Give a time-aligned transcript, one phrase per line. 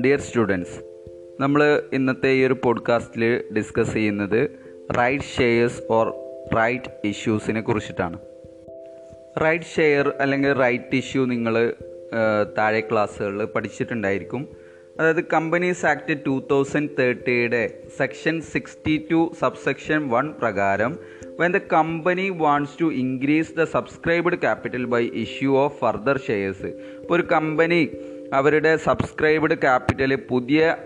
[0.00, 0.80] Dear students
[1.40, 4.50] നമ്മൾ ഇന്നത്തെ ഈ ഒരു പോഡ്കാസ്റ്റിൽ ഡിസ്കസ് ചെയ്യുന്നത്
[4.98, 6.14] റൈറ്റ് ഷെയർസ് ഓർ
[6.56, 8.18] റൈറ്റ് ഇഷ്യൂസിനെ കുറിച്ചിട്ടാണ്.
[9.44, 11.72] റൈറ്റ് ഷെയർ അല്ലെങ്കിൽ റൈറ്റ് ഇഷ്യൂ നിങ്ങൾ
[12.58, 14.48] താഴെ ക്ലാസ്സുകളിൽ പഠിച്ചിട്ടുണ്ടായിരിക്കും.
[15.00, 20.98] അതായത് companies act two thousand തേർട്ടിയുടെ section sixty two subsection one പ്രകാരം
[21.40, 26.70] when the company wants to increase the subscribed capital by issue of further shares
[27.02, 27.80] ഇപ്പോൾ ഒരു കമ്പനി
[28.34, 30.76] അവരുടെ സബ്സ്ക്രൈബ്ഡ് ക്യാപിറ്റൽ പുതിയ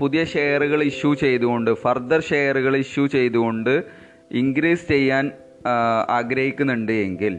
[0.00, 3.74] പുതിയ ഷെയറുകൾ ഇഷ്യൂ ചെയ്തുകൊണ്ട് ഫർദർ ഷെയറുകൾ ഇഷ്യൂ ചെയ്തുകൊണ്ട്
[4.32, 5.26] ഇൻക്രീസ് ചെയ്യാൻ
[6.08, 7.34] ആഗ്രഹിക്കുന്നുണ്ട് എങ്കിൽ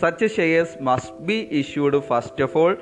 [0.00, 2.72] such shares must be issued first of all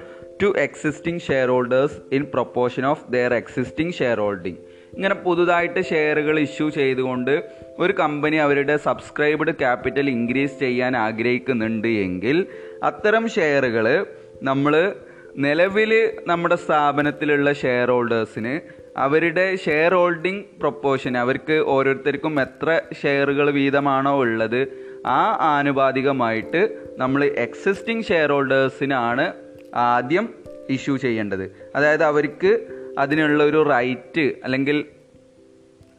[0.42, 4.60] to existing share holders in proportion of their existing share holding
[4.94, 7.34] ഇങ്ങനെ പുതുതായിട്ട് ഷെയറുകൾ ഇഷ്യൂ ചെയ്തുകൊണ്ട്
[7.80, 12.46] ഒരു കമ്പനി അവരുടെ സബ്സ്ക്രൈബ്ഡ് ക്യാപിറ്റൽ ഇൻക്രീസ് ചെയ്യാൻ ആഗ്രഹിക്കുന്നുണ്ട് എങ്കിൽ
[12.82, 14.06] അത്തരം ഷെയറുകൾ
[14.42, 14.94] നമ്മൾ
[15.36, 18.60] നിലവിൽ നമ്മുടെ സ്ഥാപനത്തിലുള്ള ഷെയർ ഹോൾഡേഴ്സിന്
[18.96, 24.60] അവരുടെ ഷെയർ ഹോൾഡിംഗ് പ്രൊപ്പോഷൻ അവർക്ക് ഓരോരുത്തർക്കും എത്ര ഷെയറുകൾ വീതമാണോ ഉള്ളത്
[25.06, 26.62] ആ ആനുപാതികമായിട്ട്
[26.98, 29.32] നമ്മൾ എക്സിസ്റ്റിംഗ് ഷെയർ ഹോൾഡേഴ്സിനാണ്
[29.74, 30.34] ആദ്യം
[30.70, 31.56] ഇഷ്യൂ ചെയ്യേണ്ടത്.
[31.76, 32.66] അതായത് അവർക്ക്
[32.98, 34.84] അതിനുള്ള ഒരു റൈറ്റ് അല്ലെങ്കിൽ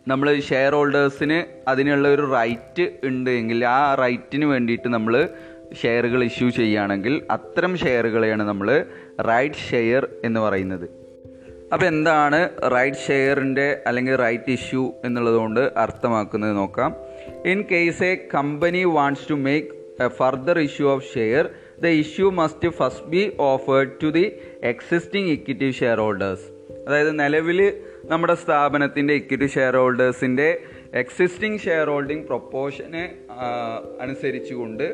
[0.08, 5.30] നമ്മൾ ഷെയർ ഹോൾഡേഴ്സിന് അതിനുള്ള ഒരു റൈറ്റ് ഉണ്ട് എങ്കിൽ ആ റൈറ്റിന് വേണ്ടിയിട്ട് നമ്മൾ
[5.82, 8.86] ഷെയറുകൾ ഇഷ്യൂ ചെയ്യുകയാണെങ്കിൽ അത്തരം ഷെയറുകളെയാണ് നമ്മൾ
[9.20, 10.88] റൈറ്റ് ഷെയർ എന്ന് പറയുന്നത്.
[11.74, 16.96] അപ്പോൾ എന്താണ് റൈറ്റ് ഷെയറിന്റെ അല്ലെങ്കിൽ റൈറ്റ് ഇഷ്യൂ എന്നുള്ളതുകൊണ്ട് അർത്ഥമാക്കുന്നത് നോക്കാം.
[17.46, 19.70] In case a company wants to make
[20.04, 21.50] a further issue of share
[21.82, 24.26] the issue must first be offered to the
[24.64, 26.48] existing equity share holders
[26.88, 27.60] അതായത് നിലവിൽ
[28.10, 30.48] നമ്മുടെ സ്ഥാപനത്തിന്റെ ഇക്വിറ്റി ഷെയർ ഹോൾഡേഴ്സിന്റെ
[30.94, 33.04] എക്സിസ്റ്റിംഗ് ഷെയർ ഹോൾഡിംഗ് പ്രൊപ്പോഷനെ
[34.00, 34.86] അനുസരിച്ചുകൊണ്ട്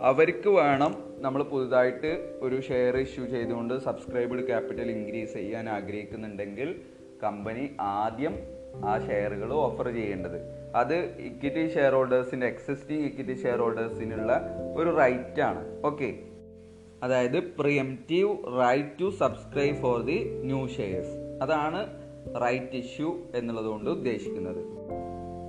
[0.00, 6.70] അവർക്ക് വേണം നമ്മൾ പുതുതായിട്ട് ഒരു ഷെയർ ഇഷ്യൂ ചെയ്തുകൊണ്ട് സബ്സ്ക്രൈബ്ഡ് ക്യാപിറ്റൽ ഇൻക്രീസ് ചെയ്യാൻ ആഗ്രഹിക്കുന്നുണ്ടെങ്കിൽ
[7.22, 8.34] കമ്പനി ആദ്യം
[8.84, 10.38] ആ ഷെയറുകൾ ഓഫർ ചെയ്യേണ്ടത്.
[10.76, 14.32] അത് ഇക്വിറ്റി ഷെയർ ഹോൾഡേഴ്സിന്റെ എക്സിസ്റ്റിംഗ് ഇക്വിറ്റി ഷെയർ ഹോൾഡേഴ്സിനുള്ള
[14.76, 15.82] ഒരു റൈറ്റ് ആണ്.
[15.84, 16.08] ഓക്കെ
[17.02, 20.18] അതായത് preemptive right to subscribe for the
[20.50, 22.03] new shares അതാണ്
[22.42, 24.84] റൈറ്റ് ഇഷ്യൂ എന്നുള്ളതുകൊണ്ട് ഉദ്ദേശിക്കുന്നത്.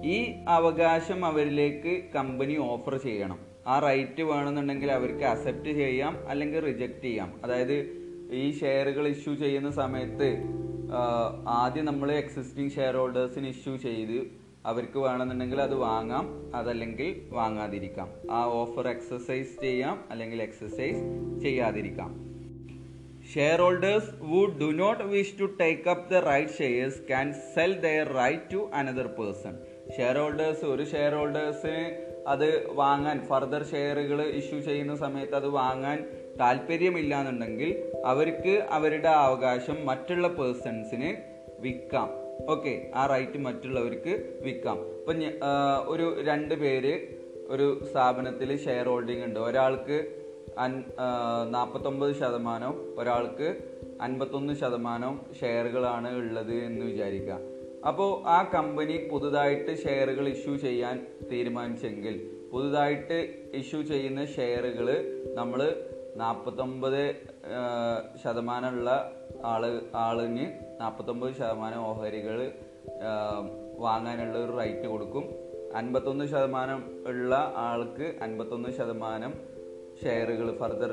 [0.05, 3.39] ഈ അവകാശം അവരിലേക്ക് കമ്പനി ഓഫർ ചെയ്യണം.
[3.67, 7.39] ആ റൈറ്റ് വേണമെന്നുണ്ടെങ്കിൽ അവർക്ക് അക്സെപ്റ്റ് ചെയ്യാം അല്ലെങ്കിൽ റിജക്റ്റ് ചെയ്യാം.
[7.43, 10.43] അതായത് ഈ ഷെയറുകൾ ഇഷ്യൂ ചെയ്യുന്ന സമയത്ത്
[11.47, 18.09] ആദ്യം നമ്മൾ എക്സിസ്റ്റിംഗ് ഷെയർ ഹോൾഡേഴ്സിന് ഇഷ്യൂ ചെയ്ത് അവർക്ക് വേണമെന്നുണ്ടെങ്കിൽ അത് വാങ്ങാം അതല്ലെങ്കിൽ വാങ്ങാതിരിക്കാം.
[18.31, 21.03] ആ ഓഫർ എക്സസൈസ് ചെയ്യാം അല്ലെങ്കിൽ exercise
[21.41, 22.34] ചെയ്യാതിരിക്കാം.
[23.35, 28.07] Share holders would do not wish to take up the right shares can sell their
[28.19, 29.55] right to another person
[29.95, 31.83] share holders ഒരു ഷെയർ ഹോൾഡേഴ്സിന്
[32.33, 32.47] അത്
[32.81, 35.97] വാങ്ങാൻ ഫർദർ ഷെയറുകൾ ഇഷ്യൂ ചെയ്യുന്ന സമയത്ത് അത് വാങ്ങാൻ
[36.41, 37.71] താല്പര്യമില്ല എന്നുണ്ടെങ്കിൽ
[38.11, 41.11] അവർക്ക് അവരുടെ അവകാശം മറ്റുള്ള പേഴ്സൺസിന്
[41.65, 42.09] വിൽക്കാം.
[42.53, 44.13] ഓക്കെ ആ റൈറ്റ് മറ്റുള്ളവർക്ക്
[44.45, 44.79] വിൽക്കാം.
[44.99, 45.21] ഇപ്പം
[45.93, 46.93] ഒരു രണ്ട് പേര്
[47.55, 49.39] ഒരു സ്ഥാപനത്തിൽ ഷെയർ ഹോൾഡിംഗ് ഉണ്ട്.
[49.39, 49.97] ഒരാൾക്ക്
[51.51, 53.47] നാൽപ്പത്തൊമ്പത് ശതമാനം ഒരാൾക്ക്
[54.01, 57.39] അൻപത്തൊന്ന് ശതമാനം ഷെയറുകളാണ് ഉള്ളത് എന്ന് വിചാരിക്കുക
[57.87, 62.15] അപ്പോൾ ആ കമ്പനി പുതുതായിട്ട് ഷെയറുകൾ ഇഷ്യൂ ചെയ്യാൻ തീരുമാനിച്ചെങ്കിൽ
[62.51, 63.17] പുതുതായിട്ട്
[63.53, 64.87] ഇഷ്യൂ ചെയ്യുന്ന ഷെയറുകൾ
[65.33, 65.85] നമ്മൾ
[66.15, 67.15] നാൽപ്പത്തൊമ്പത്
[68.23, 68.89] ശതമാനമുള്ള
[69.45, 70.45] ആൾ ആളിന്
[70.81, 72.51] നാൽപ്പത്തൊമ്പത് ശതമാനം ഓഹരികൾ
[73.77, 75.25] വാങ്ങാനുള്ള ഒരു റൈറ്റ് കൊടുക്കും.
[75.75, 79.33] അൻപത്തൊന്ന് ശതമാനം ഉള്ള ആൾക്ക് അൻപത്തൊന്ന് ശതമാനം
[80.03, 80.91] ഷെയറുകൾ ഫർദർ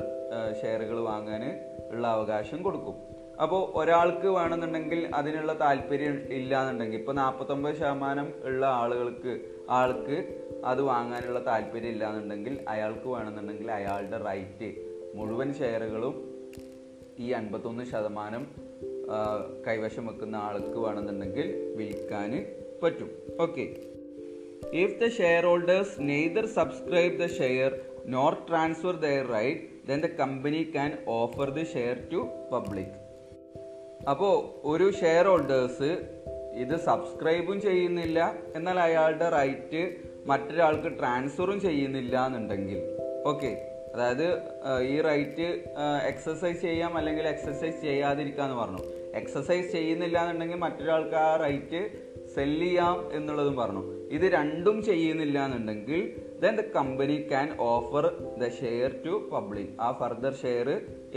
[0.61, 1.43] ഷെയറുകൾ വാങ്ങാൻ
[1.91, 2.95] ഉള്ള അവകാശം കൊടുക്കും.
[3.41, 9.33] അപ്പോൾ ഒരാൾക്ക് വേണമെന്നുണ്ടെങ്കിൽ അതിനുള്ള താല്പര്യം ഇല്ല എന്നുണ്ടെങ്കിൽ ഇപ്പോൾ നാൽപ്പത്തൊമ്പത് ശതമാനം ഉള്ള ആളുകൾക്ക്
[9.69, 10.17] ആൾക്ക്
[10.65, 14.69] അത് വാങ്ങാനുള്ള താല്പര്യം ഇല്ല എന്നുണ്ടെങ്കിൽ അയാൾക്ക് വേണമെന്നുണ്ടെങ്കിൽ അയാളുടെ റൈറ്റ്
[15.13, 16.15] മുഴുവൻ ഷെയറുകളും
[17.19, 18.43] ഈ അൻപത്തൊന്ന് ശതമാനം
[19.67, 22.31] കൈവശം വെക്കുന്ന ആൾക്ക് വേണമെന്നുണ്ടെങ്കിൽ വിൽക്കാൻ
[22.83, 23.09] പറ്റും.
[23.39, 23.65] Okay.
[24.73, 27.71] If the share holders neither subscribe the share
[28.05, 32.95] nor transfer their right then the company can offer the share to public
[34.09, 34.33] അപ്പോൾ
[34.63, 35.91] ഒരു ഷെയർ ഹോൾഡേഴ്സ്
[36.53, 38.19] ഇത് സബ്സ്ക്രൈബും ചെയ്യുന്നില്ല
[38.55, 39.83] എന്നാൽ അയാളുടെ റൈറ്റ്
[40.25, 42.81] മറ്റൊരാൾക്ക് ട്രാൻസ്ഫറും ചെയ്യുന്നില്ല എന്നുണ്ടെങ്കിൽ
[43.25, 43.51] ഓക്കെ
[43.93, 44.27] അതായത്
[44.81, 45.47] ഈ റൈറ്റ്
[46.07, 48.81] എക്സസൈസ് ചെയ്യാം അല്ലെങ്കിൽ എക്സസൈസ് ചെയ്യാതിരിക്കാന്ന് പറഞ്ഞു.
[49.15, 51.81] എക്സസൈസ് ചെയ്യുന്നില്ല എന്നുണ്ടെങ്കിൽ മറ്റൊരാൾക്ക് ആ റൈറ്റ്
[52.35, 53.83] സെല്ല് ചെയ്യാം എന്നുള്ളതും പറഞ്ഞു.
[54.11, 56.01] ഇത് രണ്ടും ചെയ്യുന്നില്ല എന്നുണ്ടെങ്കിൽ
[56.41, 58.05] then the company can offer
[58.41, 60.69] the share to public ആ ഫർദർ ഷെയർ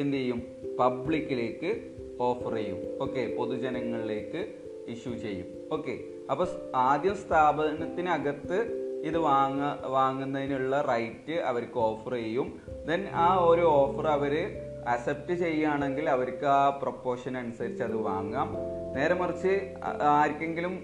[0.02, 0.40] എന്ത് ചെയ്യും?
[0.80, 1.70] പബ്ലിക്കിലേക്ക്
[2.20, 2.78] ഓഫർ ചെയ്യും.
[3.02, 4.42] ഓക്കെ പൊതുജനങ്ങളിലേക്ക്
[4.94, 5.46] ഇഷ്യൂ ചെയ്യും.
[5.72, 5.94] ഓക്കെ
[6.30, 6.48] അപ്പോൾ
[6.88, 8.58] ആദ്യം സ്ഥാപനത്തിനകത്ത്
[9.08, 9.62] ഇത് വാങ്ങ
[9.96, 12.48] വാങ്ങുന്നതിനുള്ള റൈറ്റ് അവർക്ക് ഓഫർ ചെയ്യും.
[12.88, 14.34] ദെൻ ആ ഒരു ഓഫർ അവർ
[14.94, 18.50] അക്സെപ്റ്റ് ചെയ്യുകയാണെങ്കിൽ അവർക്ക് ആ പ്രൊപ്പോഷൻ അനുസരിച്ച് അത് വാങ്ങാം.
[18.96, 19.54] നേരെ മറിച്ച്
[20.16, 20.74] ആർക്കെങ്കിലും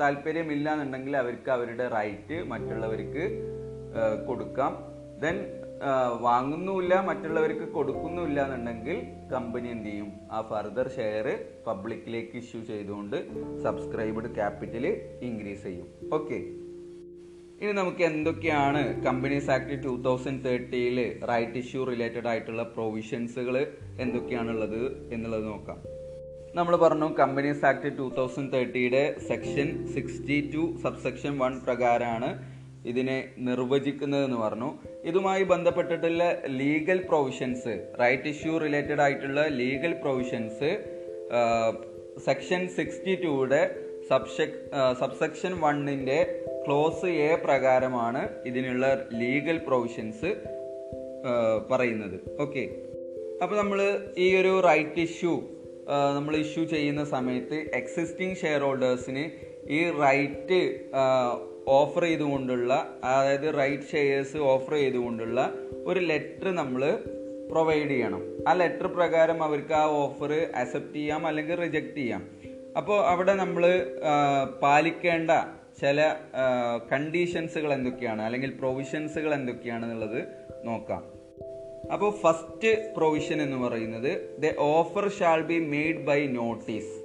[0.00, 3.24] താല്പര്യമില്ല എന്നുണ്ടെങ്കിൽ അവർക്ക് അവരുടെ റൈറ്റ് മറ്റുള്ളവർക്ക്
[4.28, 4.72] കൊടുക്കാം.
[5.22, 5.36] ദെൻ
[6.26, 8.98] വാങ്ങുന്നുമില്ല മറ്റുള്ളവർക്ക് കൊടുക്കുന്നുമില്ല എന്നുണ്ടെങ്കിൽ
[9.32, 10.10] കമ്പനി എന്ത് ചെയ്യും?
[10.34, 11.26] ആ ഫർദർ ഷെയർ
[11.66, 13.16] പബ്ലിക്കിലേക്ക് ഇഷ്യൂ ചെയ്തുകൊണ്ട്
[13.64, 14.86] സബ്സ്ക്രൈബ്ഡ് ക്യാപിറ്റൽ
[15.28, 15.88] ഇൻക്രീസ് ചെയ്യും.
[16.18, 16.38] ഓക്കെ
[17.62, 20.98] ഇനി നമുക്ക് എന്തൊക്കെയാണ് കമ്പനീസ് ആക്ട് ടൂ തൗസൻഡ് തേർട്ടിയിൽ
[21.30, 23.56] റൈറ്റ് ഇഷ്യൂ റിലേറ്റഡ് ആയിട്ടുള്ള പ്രൊവിഷൻസുകൾ
[24.04, 24.80] എന്തൊക്കെയാണുള്ളത്
[25.16, 25.78] എന്നുള്ളത് നോക്കാം.
[26.58, 32.30] നമ്മൾ പറഞ്ഞു companies act two thousand തേർട്ടിയുടെ section sixty two subsection one പ്രകാരമാണ്
[32.90, 33.16] ഇതിനെ
[33.48, 34.70] നിർവചിക്കുന്നത് എന്ന് പറഞ്ഞു.
[35.04, 36.24] ഇതുമായി ബന്ധപ്പെട്ടിട്ടുള്ള
[36.60, 40.70] legal provisions right issue related ആയിട്ടുള്ള ലീഗൽ പ്രൊവിഷൻസ്
[42.24, 43.62] സെക്ഷൻ സിക്സ്റ്റി ടുയുടെ
[45.00, 46.18] സബ്സെക്ഷൻ വണ്ണിന്റെ
[46.66, 48.86] ക്ലോസ് എ പ്രകാരമാണ് ഇതിനുള്ള
[49.20, 50.30] ലീഗൽ പ്രൊവിഷൻസ്
[51.70, 52.16] പറയുന്നത്.
[52.40, 52.64] ഓക്കെ
[53.42, 53.80] അപ്പോൾ നമ്മൾ
[54.24, 55.34] ഈ ഒരു റൈറ്റ് ഇഷ്യൂ
[56.16, 59.24] നമ്മൾ ഇഷ്യൂ ചെയ്യുന്ന സമയത്ത് എക്സിസ്റ്റിംഗ് ഷെയർ ഹോൾഡേഴ്സിന്
[59.76, 60.60] ഈ റൈറ്റ്
[61.68, 65.52] ഓഫർ ചെയ്തുകൊണ്ടുള്ള അതായത് റൈറ്റ് ഷെയർസ് ഓഫർ ചെയ്തുകൊണ്ടുള്ള
[65.86, 66.98] ഒരു ലെറ്റർ നമ്മൾ
[67.50, 68.22] പ്രൊവൈഡ് ചെയ്യണം.
[68.48, 72.30] ആ ലെറ്റർ പ്രകാരം അവർക്ക് ആ ഓഫർ അക്സെപ്റ്റ് ചെയ്യാം അല്ലെങ്കിൽ റിജക്റ്റ് ചെയ്യാം.
[72.76, 73.86] അപ്പോൾ അവിടെ നമ്മൾ
[74.62, 75.30] പാലിക്കേണ്ട
[75.80, 76.14] ചില
[76.92, 78.22] കണ്ടീഷൻസുകൾ എന്തൊക്കെയാണ്?
[78.22, 80.24] അല്ലെങ്കിൽ പ്രൊവിഷൻസുകൾ എന്തൊക്കെയാണെന്നുള്ളത്
[80.64, 81.04] നോക്കാം.
[81.92, 87.03] അപ്പോൾ ഫസ്റ്റ് പ്രൊവിഷൻ എന്ന് പറയുന്നത് the offer shall be made by notice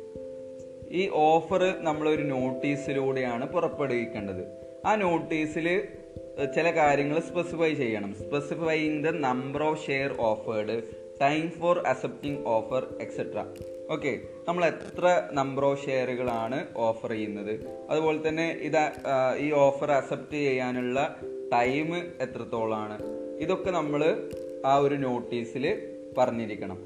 [0.91, 4.43] ഈ ഓഫർ നമ്മളൊരു നോട്ടീസിലൂടെയാണ് പുറപ്പെടുവിക്കേണ്ടത്.
[4.85, 5.87] ആ നോട്ടീസിൽ
[6.55, 8.13] ചില കാര്യങ്ങൾ സ്പെസിഫൈ ചെയ്യണം.
[8.13, 10.83] Specifying the number of share offered
[11.21, 13.45] time for accepting offer etcetera
[13.91, 17.53] okay നമ്മൾ എത്ര നമ്പർ ഓഫ് ഷെയറുകളാണ് ഓഫർ ചെയ്യുന്നത്?
[17.89, 18.77] അതുപോലെ തന്നെ ഇത്
[19.37, 21.15] ഈ ഓഫർ അക്സെപ്റ്റ് ചെയ്യാനുള്ള
[21.53, 22.97] ടൈം എത്രത്തോളമാണ്
[23.39, 24.27] ഇതൊക്കെ നമ്മൾ
[24.65, 25.81] ആ ഒരു നോട്ടീസിൽ
[26.17, 26.79] പറഞ്ഞിരിക്കണം.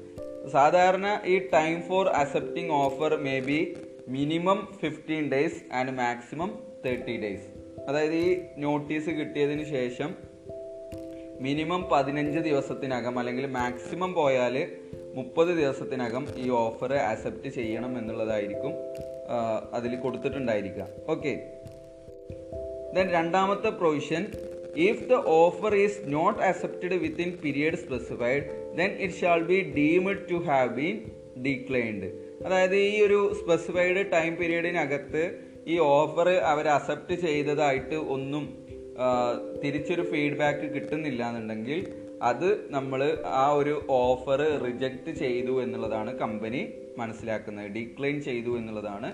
[0.52, 3.76] സാധാരണ ഈ time for accepting offer may be
[4.08, 7.46] minimum fifteen days and maximum thirty days
[7.88, 10.14] അതായത് ഈ നോട്ടീസ് കിട്ടിയതിന് ശേഷം
[11.40, 14.66] മിനിമം പതിനഞ്ച് ദിവസത്തിനകം അല്ലെങ്കിൽ മാക്സിമം പോയാൽ
[15.14, 18.72] മുപ്പത് ദിവസത്തിനകം ഈ ഓഫർ അക്സെപ്റ്റ് ചെയ്യണം എന്നുള്ളതായിരിക്കും
[19.72, 20.86] അതിൽ കൊടുത്തിട്ടുണ്ടായിരിക്കുക.
[21.08, 21.50] ഓക്കെ
[22.94, 24.26] ദെൻ രണ്ടാമത്തെ provision
[24.76, 28.42] if the offer is not accepted within period specified
[28.78, 31.04] then it shall be deemed to have been
[31.42, 35.22] declined അതായത് ഈ ഒരു സ്പെസിഫൈഡ് ടൈം പീരീഡിനകത്ത്
[35.66, 38.44] ഈ ഓഫർ അവർ അക്സെപ്റ്റ് ചെയ്തതായിട്ട് ഒന്നും
[39.62, 41.78] തിരിച്ചൊരു ഫീഡ്ബാക്ക് കിട്ടുന്നില്ല എന്നുണ്ടെങ്കിൽ
[42.22, 46.60] അത് നമ്മൾ ആ ഒരു ഓഫർ റിജക്റ്റ് ചെയ്തു എന്നുള്ളതാണ് കമ്പനി
[46.98, 49.08] മനസ്സിലാക്കുന്നത് ഡിക്ലൈൻ ചെയ്തു എന്നുള്ളതാണ്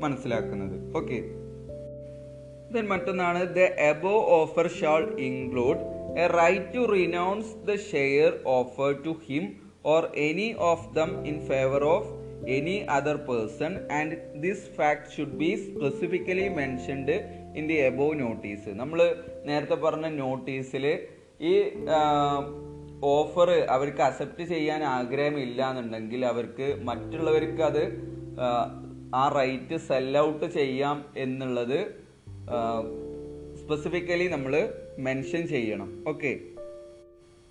[0.00, 0.96] മനസ്സിലാക്കുന്നത്.
[0.96, 1.18] ഓക്കെ
[2.72, 5.80] ദെൻ മറ്റൊന്നാണ് the above offer shall include
[6.18, 9.44] a right to renounce the share offer to him
[9.84, 12.10] or any of them in favour of
[12.54, 17.16] any other person and this fact should be specifically mentioned
[17.56, 19.00] in the above notice നമ്മൾ
[19.44, 20.84] നേരത്തെ പറഞ്ഞ നോട്ടീസിൽ
[21.44, 21.54] ഈ
[23.10, 27.82] offer അവർക്ക് accept ചെയ്യാൻ ആഗ്രഹമില്ല എന്നുണ്ടെങ്കിൽ അവർക്ക് മറ്റുള്ളവർക്ക് അത്
[29.12, 31.78] ആ, റൈറ്റ് സെൽ ഔട്ട് ചെയ്യാം എന്നുള്ളത്
[33.60, 34.54] സ്പെസിഫിക്കലി നമ്മൾ
[34.98, 35.88] മെൻഷൻ ചെയ്യണം.
[36.06, 36.32] ഓക്കെ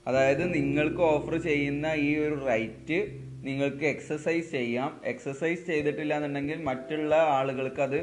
[0.05, 2.99] അതായത് നിങ്ങൾക്ക് ഓഫർ ചെയ്യുന്ന ഈ ഒരു റൈറ്റ്
[3.47, 4.91] നിങ്ങൾക്ക് എക്സസൈസ് ചെയ്യാം.
[5.11, 7.99] എക്സസൈസ് ചെയ്തിട്ടില്ല എന്നുണ്ടെങ്കിൽ മറ്റുള്ള ആളുകൾക്ക് അത്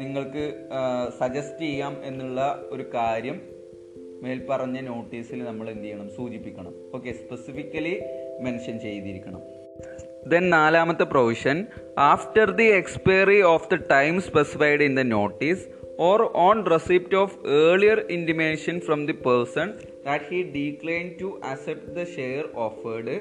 [0.00, 0.44] നിങ്ങൾക്ക്
[1.20, 2.40] സജസ്റ്റ് ചെയ്യാം എന്നുള്ള
[2.74, 3.36] ഒരു കാര്യം
[4.22, 6.08] മേൽപ്പറഞ്ഞ നോട്ടീസിൽ നമ്മൾ എന്ത് ചെയ്യണം?
[6.16, 6.72] സൂചിപ്പിക്കണം.
[6.96, 7.94] ഓക്കെ സ്പെസിഫിക്കലി
[8.40, 9.42] മെൻഷൻ ചെയ്തിരിക്കണം.
[10.32, 11.56] ദെൻ നാലാമത്തെ provision
[11.98, 15.64] after the expiry of the time specified in the notice
[16.08, 19.68] or on receipt of earlier intimation from the person
[20.06, 23.16] that he decline to accept the share offered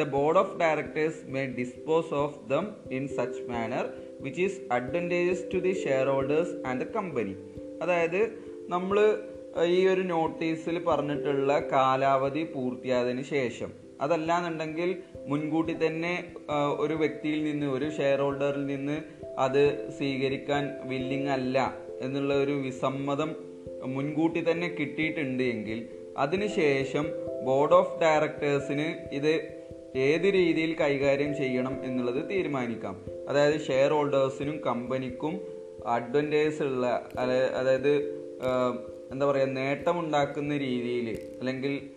[0.00, 5.72] board of directors may dispose of them in such manner which is advantageous to the
[5.72, 7.36] share holders and the company
[7.82, 9.18] അതായത് നമ്മൾ
[9.66, 13.70] ഈ ഒരു നോട്ടീസിൽ പറഞ്ഞിട്ടുള്ള കാലാവധി പൂർത്തിയായതിന് ശേഷം.
[14.00, 14.96] അതല്ലാന്നുണ്ടെങ്കിൽ
[15.26, 16.24] മുൻകൂട്ടി തന്നെ
[16.78, 18.96] ഒരു വ്യക്തിയിൽ നിന്ന് ഒരു ഷെയർ ഹോൾഡറിൽ നിന്ന്
[19.38, 23.36] അത് സ്വീകരിക്കാൻ വില്ലിങ് അല്ല എന്നുള്ള ഒരു വിസമ്മതം
[23.86, 27.06] മുൻകൂട്ടി തന്നെ കിട്ടിയിട്ടുണ്ട് എങ്കിൽ അതിനുശേഷം
[27.44, 29.61] ബോർഡ് ഓഫ് ഡയറക്ടേഴ്സിന് ഇത്
[29.96, 32.96] ഏത് രീതിയിൽ കൈകാര്യം ചെയ്യണം എന്നുള്ളത് തീരുമാനിക്കാം.
[33.28, 35.40] അതായത് ഷെയർ ഹോൾഡേഴ്സിനും കമ്പനിക്കും
[35.86, 36.86] അഡ്വന്റേജ് ഉള്ള
[37.58, 38.22] അതായത്
[39.12, 41.90] എന്താ പറയുക നേട്ടമുണ്ടാക്കുന്ന രീതിയിൽ അല്ലെങ്കിൽ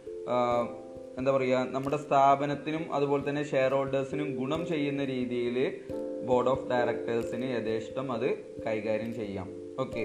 [1.17, 5.73] എന്താ പറയുക നമ്മുടെ സ്ഥാപനത്തിനും അതുപോലെ തന്നെ ഷെയർ ഹോൾഡേഴ്സിനും ഗുണം ചെയ്യുന്ന രീതിയിൽ
[6.25, 8.29] ബോർഡ് ഓഫ് ഡയറക്ടേഴ്സിന് യഥേഷ്ടം അത്
[8.67, 9.49] കൈകാര്യം ചെയ്യാം.
[9.79, 10.03] ഓക്കെ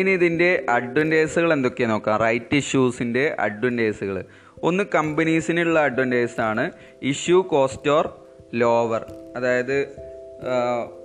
[0.00, 2.16] ഇനി ഇതിന്റെ അഡ്വന്റേജുകൾ എന്തൊക്കെയാണ് നോക്കാം.
[2.16, 4.24] റൈറ്റ് ഇഷ്യൂസിന്റെ അഡ്വന്റേജുകൾ
[4.62, 6.72] ഒന്ന് കമ്പനീസിനുള്ള അഡ്വന്റേജ് ആണ്.
[7.02, 8.06] ഇഷ്യൂ കോസ്റ്റ് ഓർ
[8.54, 9.04] ലോവർ
[9.36, 10.06] അതായത്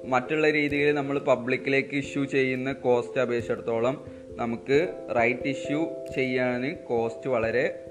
[0.06, 7.86] മറ്റുള്ള രീതിയിൽ നമ്മൾ പബ്ലിക്കിലേക്ക് ഇഷ്യൂ ചെയ്യുന്ന കോസ്റ്റ് അപേക്ഷിച്ചിടത്തോളം നമുക്ക് റൈറ്റ് ഇഷ്യൂ ചെയ്യാൻ കോസ്റ്റ് വളരെ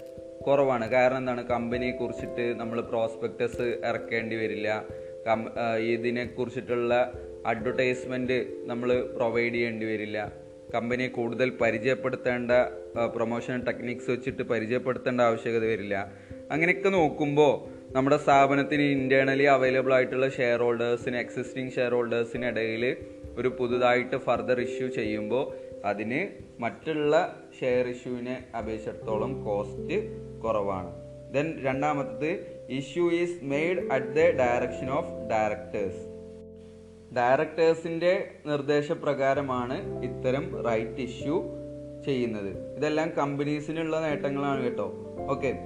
[0.46, 0.88] കുറവാണ്.
[0.90, 1.46] കാരണം എന്താണ്?
[1.46, 4.84] കമ്പനിയെ കുറിച്ചിട്ട് നമ്മൾ പ്രോസ്പെക്ടസ് ഇറക്കേണ്ടി വരില്ല.
[5.26, 7.12] കം ഇതിനെ കുറിച്ചിട്ടുള്ള
[7.46, 10.32] അഡ്വർടൈസ്മെന്റ് നമ്മൾ പ്രൊവൈഡ് ചെയ്യേണ്ടി വരില്ല.
[10.74, 12.50] കമ്പനിയെ കൂടുതൽ പരിചയപ്പെടുത്തേണ്ട
[13.14, 15.96] പ്രൊമോഷൻ ടെക്നിക്സ് വെച്ചിട്ട് പരിചയപ്പെടുത്തേണ്ട ആവശ്യകത വരില്ല.
[16.50, 22.96] അങ്ങനെയൊക്കെ നോക്കുമ്പോൾ നമ്മുടെ സ്ഥാപനത്തിന് ഇന്റേർണലി അവൈലബിൾ ആയിട്ടുള്ള ഷെയർ ഹോൾഡേഴ്സിന് എക്സിസ്റ്റിംഗ് ഷെയർ ഹോൾഡേഴ്സിന് ഇടയിൽ
[23.38, 25.44] ഒരു പുതുതായിട്ട് ഫർദർ ഇഷ്യൂ ചെയ്യുമ്പോൾ
[25.84, 26.28] അതിന്
[26.60, 27.14] മറ്റുള്ള
[27.60, 29.98] ഷെയർ ഇഷ്യൂവിനെ അപേക്ഷിച്ചിടത്തോളം കോസ്റ്റ്
[30.44, 30.90] കുറവാണ്.
[31.34, 32.30] ദെൻ രണ്ടാമത്തത്
[32.68, 36.02] issue is made at the direction of directors
[37.16, 41.42] ഡയറക്ടേഴ്സിന്റെ നിർദ്ദേശപ്രകാരമാണ് ഇത്തരം റൈറ്റ് ഇഷ്യൂ
[42.04, 42.76] ചെയ്യുന്നത്.
[42.76, 44.88] ഇതെല്ലാം കമ്പനീസിനുള്ള നേട്ടങ്ങളാണ് കേട്ടോ.
[45.30, 45.58] Okay.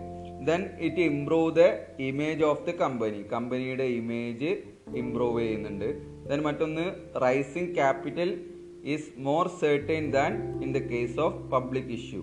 [0.44, 1.60] Then it improve the
[2.02, 4.50] image of the company കമ്പനിയുടെ ഇമേജ്
[4.96, 5.88] ഇംപ്രൂവ് ചെയ്യുന്നുണ്ട്.
[6.28, 6.86] ദെൻ മറ്റൊന്ന്
[7.22, 8.44] raising capital
[8.84, 10.32] is more certain than
[10.62, 12.22] in the case of public issue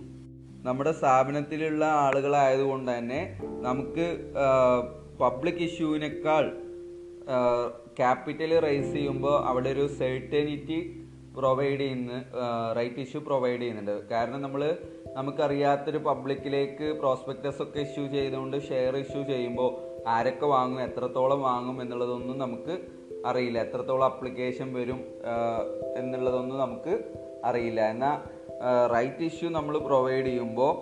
[0.63, 4.07] നമ്മുടെ സ്ഥാപനത്തിലുള്ള ആളുകളായതുകൊണ്ട് തന്നെ നമുക്ക്
[5.19, 6.45] പബ്ലിക് ഇഷ്യൂവിനേക്കാൾ
[8.00, 10.79] ക്യാപിറ്റൽ റൈസ് ചെയ്യുമ്പോൾ അവിടെ ഒരു സെർട്ടനിറ്റി
[11.38, 12.13] പ്രൊവൈഡ് ചെയ്യുന്ന
[12.77, 13.95] റൈറ്റ് ഇഷ്യൂ പ്രൊവൈഡ് ചെയ്യുന്നുണ്ട്.
[14.12, 14.62] കാരണം നമ്മൾ
[15.17, 19.69] നമുക്കറിയാത്തൊരു പബ്ലിക്കിലേക്ക് പ്രോസ്പെക്ടസ് ഒക്കെ ഇഷ്യൂ ചെയ്തുകൊണ്ട് ഷെയർ ഇഷ്യൂ ചെയ്യുമ്പോൾ
[20.15, 22.75] ആരൊക്കെ വാങ്ങും എത്രത്തോളം വാങ്ങും എന്നുള്ളതൊന്നും നമുക്ക്
[23.29, 23.57] അറിയില്ല.
[23.65, 25.00] എത്രത്തോളം അപ്ലിക്കേഷൻ വരും
[26.01, 26.93] എന്നുള്ളതൊന്നും നമുക്ക്
[27.45, 27.81] അറിയില്ല.
[27.93, 28.17] എന്നാൽ
[28.95, 30.74] റൈറ്റ് ഇഷ്യൂ നമ്മൾ പ്രൊവൈഡ് ചെയ്യുമ്പോൾ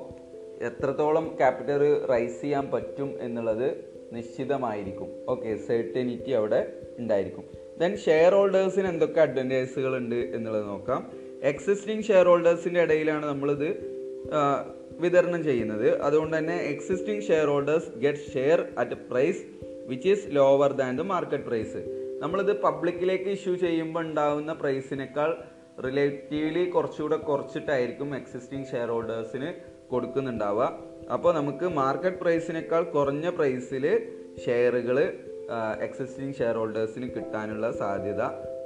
[0.69, 3.67] എത്രത്തോളം ക്യാപിറ്റൽ റൈസ് ചെയ്യാൻ പറ്റും എന്നുള്ളത്
[4.15, 5.09] നിശ്ചിതമായിരിക്കും.
[5.31, 6.61] ഓക്കെ സെർട്ടനിറ്റി അവിടെ
[6.99, 7.45] ഉണ്ടായിരിക്കും.
[7.79, 11.01] ദെൻ ഷെയർ ഹോൾഡേഴ്സിന് എന്തൊക്കെ അഡ്വാന്റേജുകൾ ഉണ്ട് എന്നുള്ളത് നോക്കാം.
[11.51, 13.69] എക്സിസ്റ്റിംഗ് ഷെയർ ഹോൾഡേഴ്സിന്റെ ഇടയിലാണ് നമ്മളിത്
[15.03, 16.01] വിതരണം ചെയ്യുന്നത്.
[16.01, 19.43] അതുകൊണ്ട് തന്നെ existing share holders get share at price
[19.87, 21.81] which is lower than the market price
[22.23, 25.29] നമ്മളിത് പബ്ലിക്കിലേക്ക് ഇഷ്യൂ ചെയ്യുമ്പോൾ ഉണ്ടാകുന്ന പ്രൈസിനേക്കാൾ
[25.85, 29.49] റിലേറ്റീവ്ലി കുറച്ചുകൂടെ കുറച്ചിട്ടായിരിക്കും എക്സിസ്റ്റിംഗ് ഷെയർ ഹോൾഡേഴ്സിന്
[29.91, 30.65] കൊടുക്കുന്നുണ്ടാവുക.
[31.13, 33.85] അപ്പോൾ നമുക്ക് മാർക്കറ്റ് പ്രൈസിനേക്കാൾ കുറഞ്ഞ പ്രൈസിൽ
[34.45, 34.97] ഷെയറുകൾ
[35.81, 38.23] എക്സിസ്റ്റിംഗ് ഷെയർ ഹോൾഡേഴ്സിന് കിട്ടാനുള്ള സാധ്യത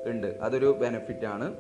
[0.09, 0.27] ഉണ്ട്.
[0.41, 1.53] അതൊരു ബെനിഫിറ്റ് ആണ്.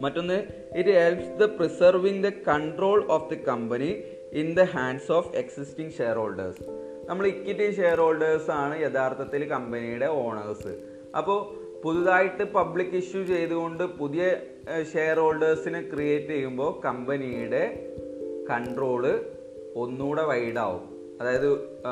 [0.00, 0.42] മറ്റൊന്ന്
[0.76, 4.02] it helps the preserving the control of the company
[4.32, 6.64] in the hands of existing share holders
[7.04, 10.78] നമ്മൾ ഇക്വിറ്റി ഷെയർ ഹോൾഡേഴ്സ് ആണ് യഥാർത്ഥത്തിൽ കമ്പനിയുടെ ഓണേഴ്സ്
[11.16, 14.36] അപ്പോൾ പുതുതായിട്ട് പബ്ലിക് ഇഷ്യൂ ചെയ്തുകൊണ്ട് പുതിയ
[14.92, 17.64] ഷെയർ ഹോൾഡേഴ്സിനെ ക്രിയേറ്റ് ചെയ്യുമ്പോൾ കമ്പനിയുടെ
[18.50, 19.06] കൺട്രോൾ
[19.74, 20.93] ഒന്നുകൂടെ വൈഡാവും
[21.24, 21.48] അതായത്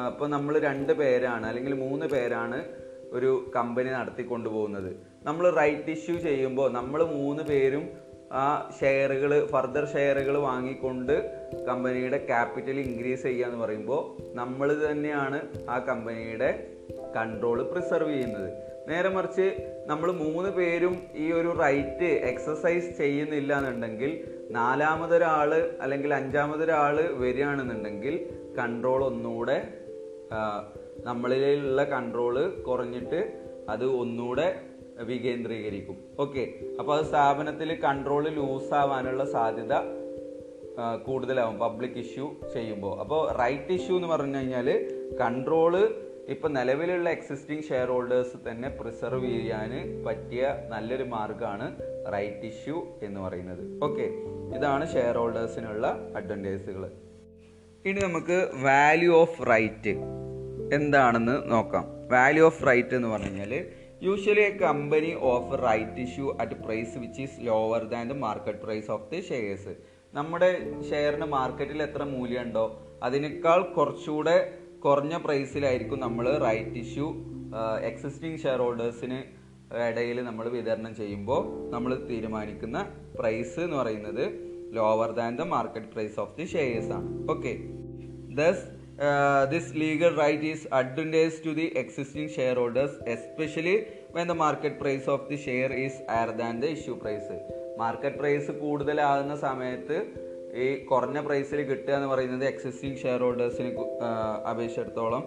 [0.07, 2.65] ഇപ്പോൾ നമ്മൾ രണ്ട് പേരാണ് അല്ലെങ്കിൽ മൂന്ന് പേരാണ്
[3.13, 4.91] ഒരു കമ്പനി നടത്തിക്കൊണ്ടുപോകുന്നത്.
[5.25, 7.85] നമ്മൾ റൈറ്റ് ഇഷ്യൂ ചെയ്യുമ്പോൾ നമ്മൾ മൂന്ന് പേരും
[8.33, 11.13] ആ ഷെയറുകൾ ഫർദർ ഷെയറുകൾ വാങ്ങിക്കൊണ്ട്
[11.69, 14.01] കമ്പനിയുടെ ക്യാപിറ്റൽ ഇൻക്രീസ് ചെയ്യുക എന്ന് പറയുമ്പോൾ
[14.35, 15.39] നമ്മൾ തന്നെയാണ്
[15.71, 16.51] ആ കമ്പനിയുടെ
[17.17, 18.49] കൺട്രോൾ പ്രിസർവ് ചെയ്യുന്നത്.
[18.89, 19.47] നേരെ മറിച്ച്
[19.87, 24.13] നമ്മൾ മൂന്ന് പേരും ഈ ഒരു റൈറ്റ് എക്സസൈസ് ചെയ്യുന്നില്ല എന്നുണ്ടെങ്കിൽ
[24.51, 28.15] നാലാമതൊരാൾ അല്ലെങ്കിൽ അഞ്ചാമതൊരാൾ വരികയാണെന്നുണ്ടെങ്കിൽ
[28.59, 29.59] കൺട്രോൾ ഒന്നുകൂടെ
[31.05, 32.37] നമ്മളിലുള്ള കൺട്രോൾ
[32.69, 33.21] കുറഞ്ഞിട്ട്
[33.69, 34.47] അത് ഒന്നുകൂടെ
[35.03, 35.97] വികേന്ദ്രീകരിക്കും.
[36.19, 39.75] ഓക്കെ അപ്പോൾ അത് സ്ഥാപനത്തിൽ കൺട്രോൾ ലൂസ് ആവാനുള്ള സാധ്യത
[41.07, 43.01] കൂടുതലാവും പബ്ലിക് ഇഷ്യൂ ചെയ്യുമ്പോൾ.
[43.01, 44.69] അപ്പോൾ റൈറ്റ് ഇഷ്യൂ എന്ന് പറഞ്ഞു കഴിഞ്ഞാൽ
[45.21, 45.75] കൺട്രോൾ
[46.29, 49.73] ഇപ്പം നിലവിലുള്ള എക്സിസ്റ്റിംഗ് ഷെയർ ഹോൾഡേഴ്സ് തന്നെ പ്രിസർവ് ചെയ്യാൻ
[50.07, 51.67] പറ്റിയ നല്ലൊരു മാർഗമാണ്
[52.13, 53.85] റൈറ്റ് ഇഷ്യൂ എന്ന് പറയുന്നത്.
[53.85, 54.07] ഓക്കെ
[54.57, 56.85] ഇതാണ് ഷെയർ ഹോൾഡേഴ്സിനുള്ള അഡ്വാന്റേജുകൾ
[57.89, 59.93] ഇനി നമുക്ക് വാല്യൂ ഓഫ് റൈറ്റ്
[60.77, 61.85] എന്താണെന്ന് നോക്കാം.
[62.13, 63.53] വാല്യൂ ഓഫ് റൈറ്റ് എന്ന് പറഞ്ഞു കഴിഞ്ഞാൽ
[64.07, 68.89] usually a company offer right issue at price which is lower than the market price
[68.97, 69.73] of the shares
[70.13, 70.49] നമ്മുടെ
[70.91, 72.65] ഷെയറിന് മാർക്കറ്റിൽ എത്ര മൂല്യമുണ്ടോ
[73.09, 74.37] അതിനേക്കാൾ കുറച്ചുകൂടെ
[74.87, 77.09] കുറഞ്ഞ പ്രൈസിലായിരിക്കും നമ്മൾ റൈറ്റ് ഇഷ്യൂ
[77.91, 79.21] എക്സിസ്റ്റിംഗ് ഷെയർ ഹോൾഡേഴ്സിന്
[79.89, 81.43] ഇടയിൽ നമ്മൾ വിതരണം ചെയ്യുമ്പോൾ
[81.75, 82.79] നമ്മൾ തീരുമാനിക്കുന്ന
[83.19, 84.25] പ്രൈസ് എന്ന് പറയുന്നത്.
[84.77, 87.09] Lower than the market price of the shares ആണ്.
[87.35, 87.53] Okay
[88.41, 88.65] thus
[89.53, 93.77] this legal right is advantage to the existing share holders especially
[94.17, 97.37] when the market price of the share is higher than the issue price
[97.83, 99.99] market price കൂടുതലാകുന്ന സമയത്ത്
[100.65, 103.71] ഈ കുറഞ്ഞ പ്രൈസിൽ കിട്ടുക എന്ന് പറയുന്നത് existing share ഹോൾഡേഴ്സിന്
[104.51, 105.23] അപേക്ഷിച്ചിടത്തോളം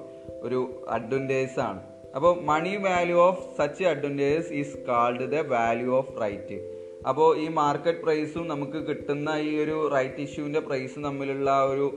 [0.45, 0.59] ഒരു
[0.97, 1.79] advantage ആണ്.
[2.17, 6.57] അപ്പോൾ money value of such advantage is called the value of right
[7.05, 11.87] അപ്പോൾ ഈ മാർക്കറ്റ് പ്രൈസും നമുക്ക് കിട്ടുന്ന ഈ ഒരു റൈറ്റ് ഇഷ്യൂവിന്റെ പ്രൈസും തമ്മിലുള്ള ഒരു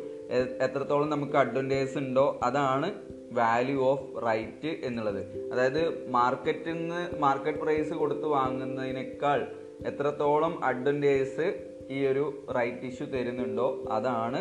[0.64, 2.88] എത്രത്തോളം നമുക്ക് അഡ്വന്റേജ് ഉണ്ടോ അതാണ്
[3.32, 5.20] വാല്യൂ ഓഫ് റൈറ്റ് എന്നുള്ളത്.
[5.52, 9.40] അതായത് മാർക്കറ്റിൽ നിന്ന് മാർക്കറ്റ് പ്രൈസ് കൊടുത്ത് വാങ്ങുന്നതിനേക്കാൾ
[9.84, 11.48] എത്രത്തോളം അഡ്വന്റേജ്
[11.90, 12.24] ഈ ഒരു
[12.56, 14.40] റൈറ്റ് ഇഷ്യൂ തരുന്നുണ്ടോ അതാണ്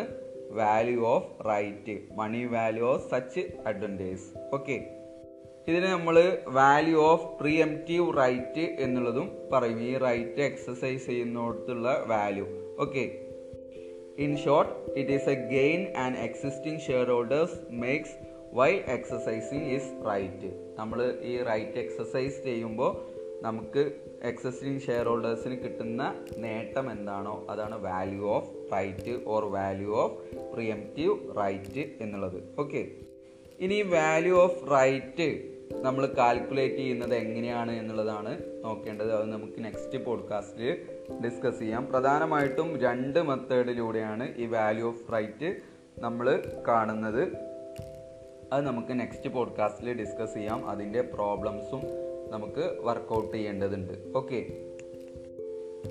[0.52, 4.76] value of right money value of such advantage okay
[5.68, 6.16] ഇതിന് നമ്മൾ
[6.58, 9.80] value of preemptive right എന്നുള്ളതും പറയും.
[9.88, 12.46] ഈ right exercise ചെയ്യുന്നിടത്തുള്ള value
[12.84, 13.04] okay
[14.24, 18.14] in short it is a gain and existing share holders makes
[18.58, 22.92] why exercising is right നമ്മൾ ഈ right exercise ചെയ്യുമ്പോൾ
[23.46, 23.82] നമുക്ക്
[24.30, 26.02] existing share ഹോൾഡേഴ്സിന് കിട്ടുന്ന
[26.44, 30.16] നേട്ടം എന്താണോ അതാണ് value of right or value of
[30.54, 32.38] preemptive right എന്നുള്ളത്.
[32.62, 32.82] Okay
[33.58, 35.28] ഇനി വാല്യൂ ഓഫ് റൈറ്റ്
[35.72, 39.12] നമ്മൾ കാൽക്കുലേറ്റ് ചെയ്യുന്നത് എങ്ങനെയാണ് എന്നുള്ളതാണ് നോക്കേണ്ടത്.
[39.12, 40.78] അത് നമുക്ക് നെക്സ്റ്റ് പോഡ്കാസ്റ്റിൽ
[41.24, 41.86] ഡിസ്കസ് ചെയ്യാം.
[41.86, 45.56] പ്രധാനമായിട്ടും രണ്ട് മെത്തേഡിലൂടെയാണ് ഈ വാല്യൂ ഓഫ് റൈറ്റ്
[45.98, 47.28] നമ്മൾ കാണുന്നത്.
[48.52, 50.70] അത് നമുക്ക് നെക്സ്റ്റ് പോഡ്കാസ്റ്റിൽ ഡിസ്കസ് ചെയ്യാം.
[50.70, 51.82] അതിന്റെ പ്രോബ്ലംസും
[52.30, 54.12] നമുക്ക് വർക്കൗട്ട് ചെയ്യേണ്ടതുണ്ട്.
[54.16, 54.46] ഓക്കെ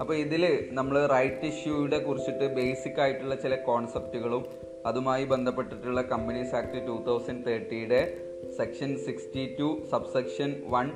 [0.02, 4.46] അപ്പോൾ ഇതിൽ നമ്മൾ റൈറ്റ് ഇഷ്യൂയുടെ കുറിച്ചിട്ട് ബേസിക് ആയിട്ടുള്ള ചില കോൺസെപ്റ്റുകളും
[4.86, 8.27] അതുമായി ബന്ധപ്പെട്ടിട്ടുള്ള companies act two thousand തേർട്ടിയുടെ
[8.58, 10.88] section sixty two subsection one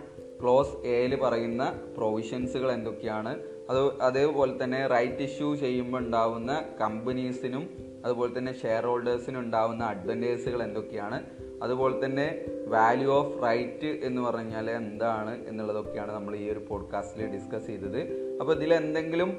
[0.42, 1.64] clause എയിൽ പറയുന്ന
[1.98, 3.34] പ്രൊവിഷൻസുകൾ എന്തൊക്കെയാണ്?
[3.70, 7.64] അത് അതേപോലെ തന്നെ റൈറ്റ് ഇഷ്യൂ ചെയ്യുമ്പോൾ ഉണ്ടാവുന്ന കമ്പനീസിനും
[8.06, 11.24] അതുപോലെ തന്നെ ഷെയർ ഹോൾഡേഴ്സിനും ഉണ്ടാവുന്ന അഡ്വന്റേജുകൾ എന്തൊക്കെയാണ്?
[11.64, 12.28] അതുപോലെ തന്നെ
[12.68, 18.00] വാല്യൂ ഓഫ് റൈറ്റ് എന്ന് പറഞ്ഞാൽ എന്താണ് എന്നുള്ളതൊക്കെയാണ് നമ്മൾ ഈ ഒരു പോഡ്കാസ്റ്റിൽ ഡിസ്കസ് ചെയ്തത്.
[18.42, 19.32] അപ്പോൾ ഇതിൽ എന്തെങ്കിലും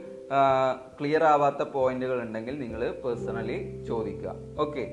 [1.01, 4.35] ക്ലിയർ ആവാത്ത പോയിന്റുകൾ ഉണ്ടെങ്കിൽ നിങ്ങൾ പേഴ്സണലി ചോദിക്കുക.
[4.61, 4.85] ഓക്കെ